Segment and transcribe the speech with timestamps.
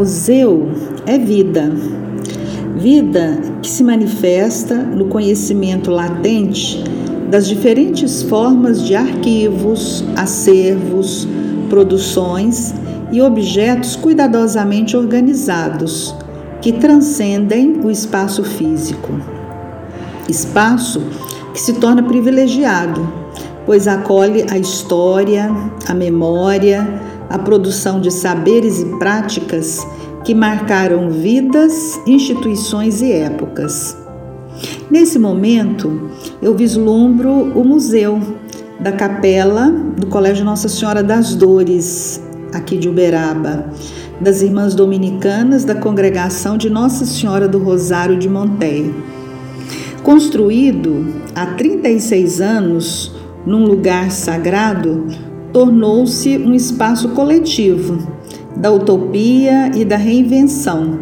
[0.00, 0.66] museu
[1.04, 1.70] é vida.
[2.74, 6.82] Vida que se manifesta no conhecimento latente
[7.28, 11.28] das diferentes formas de arquivos, acervos,
[11.68, 12.72] produções
[13.12, 16.14] e objetos cuidadosamente organizados
[16.62, 19.12] que transcendem o espaço físico.
[20.30, 21.02] Espaço
[21.52, 23.06] que se torna privilegiado,
[23.66, 25.54] pois acolhe a história,
[25.86, 26.88] a memória,
[27.30, 29.86] a produção de saberes e práticas
[30.24, 33.96] que marcaram vidas, instituições e épocas.
[34.90, 36.10] Nesse momento,
[36.42, 38.20] eu vislumbro o museu
[38.80, 42.20] da capela do Colégio Nossa Senhora das Dores,
[42.52, 43.70] aqui de Uberaba,
[44.20, 48.92] das Irmãs Dominicanas da Congregação de Nossa Senhora do Rosário de Monteia.
[50.02, 53.14] Construído há 36 anos
[53.46, 55.06] num lugar sagrado,
[55.52, 57.98] tornou-se um espaço coletivo
[58.56, 60.98] da utopia e da reinvenção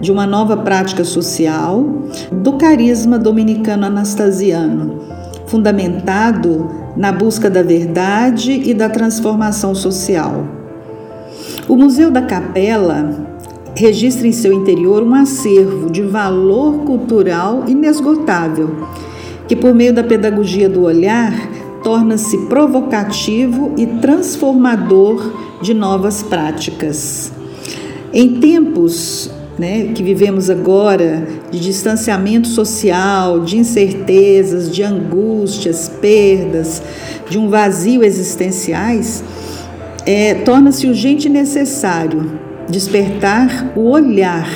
[0.00, 1.84] de uma nova prática social
[2.30, 5.00] do carisma dominicano anastasiano,
[5.46, 10.44] fundamentado na busca da verdade e da transformação social.
[11.68, 13.26] O Museu da Capela
[13.74, 18.70] registra em seu interior um acervo de valor cultural inesgotável,
[19.46, 21.32] que, por meio da pedagogia do olhar,
[21.86, 27.30] torna-se provocativo e transformador de novas práticas.
[28.12, 36.82] Em tempos né, que vivemos agora, de distanciamento social, de incertezas, de angústias, perdas,
[37.30, 39.22] de um vazio existenciais,
[40.04, 42.32] é, torna-se urgente e necessário
[42.68, 44.48] despertar o olhar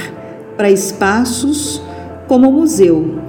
[0.57, 1.81] para espaços
[2.27, 3.21] como o museu,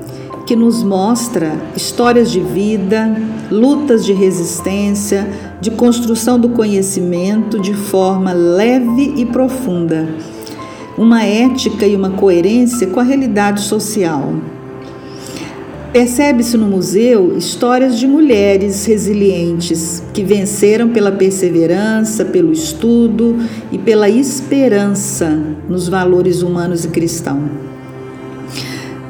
[0.45, 3.15] que nos mostra histórias de vida,
[3.49, 5.27] lutas de resistência,
[5.59, 10.07] de construção do conhecimento de forma leve e profunda,
[10.97, 14.33] uma ética e uma coerência com a realidade social.
[15.93, 23.37] Percebe-se no museu histórias de mulheres resilientes que venceram pela perseverança, pelo estudo
[23.73, 25.37] e pela esperança
[25.67, 27.71] nos valores humanos e cristãos.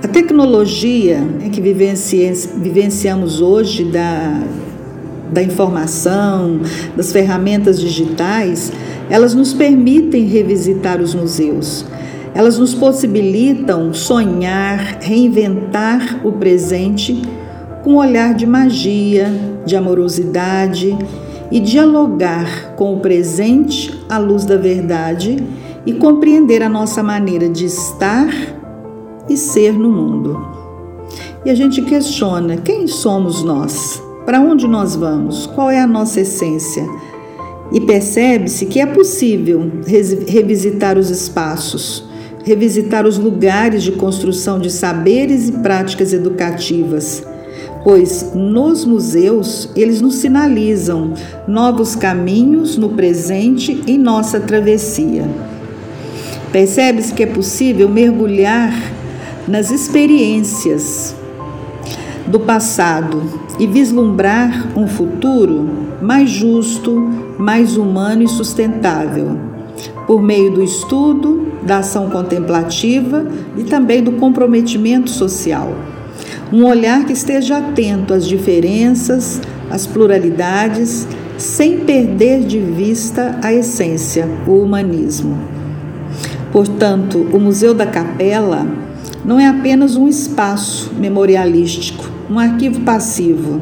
[0.04, 4.42] A tecnologia né, que vivenciamos hoje da,
[5.32, 6.62] da informação,
[6.98, 8.72] das ferramentas digitais,
[9.12, 11.86] elas nos permitem revisitar os museus.
[12.34, 17.22] Elas nos possibilitam sonhar, reinventar o presente
[17.84, 19.32] com um olhar de magia,
[19.68, 20.98] de amorosidade
[21.52, 25.38] e dialogar com o presente à luz da verdade
[25.86, 28.61] e compreender a nossa maneira de estar
[29.32, 30.46] e ser no mundo.
[31.46, 34.02] E a gente questiona: quem somos nós?
[34.26, 35.48] Para onde nós vamos?
[35.48, 36.88] Qual é a nossa essência?
[37.72, 39.72] E percebe-se que é possível
[40.28, 42.04] revisitar os espaços,
[42.44, 47.24] revisitar os lugares de construção de saberes e práticas educativas,
[47.84, 51.14] pois nos museus eles nos sinalizam
[51.48, 55.28] novos caminhos no presente em nossa travessia.
[56.52, 58.74] Percebe-se que é possível mergulhar
[59.48, 61.16] nas experiências
[62.28, 63.24] do passado
[63.60, 65.70] e vislumbrar um futuro
[66.02, 66.96] mais justo,
[67.38, 69.38] mais humano e sustentável,
[70.08, 73.26] por meio do estudo, da ação contemplativa
[73.58, 75.76] e também do comprometimento social.
[76.52, 81.08] Um olhar que esteja atento às diferenças, às pluralidades,
[81.38, 85.38] sem perder de vista a essência, o humanismo.
[86.52, 88.68] Portanto, o Museu da Capela
[89.24, 93.62] não é apenas um espaço memorialístico, um arquivo passivo.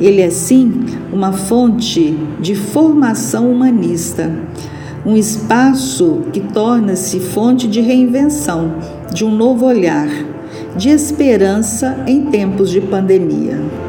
[0.00, 4.30] Ele é sim uma fonte de formação humanista,
[5.04, 8.74] um espaço que torna-se fonte de reinvenção,
[9.12, 10.08] de um novo olhar,
[10.76, 13.85] de esperança em tempos de pandemia.